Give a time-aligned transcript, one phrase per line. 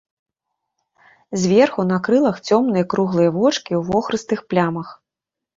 [1.41, 4.89] Зверху на крылах цёмныя круглыя вочкі ў вохрыстых плямах.